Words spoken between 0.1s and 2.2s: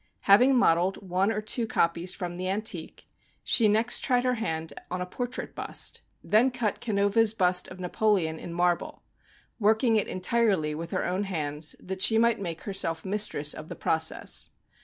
Having modelled one or two copies